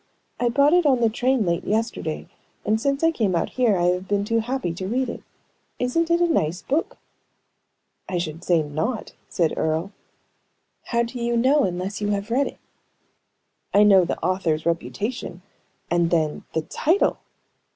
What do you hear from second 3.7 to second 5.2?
I have been too happy to read